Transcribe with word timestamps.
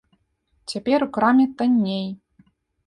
Цяпер 0.73 0.99
у 1.09 1.11
краме 1.19 1.45
танней. 1.61 2.07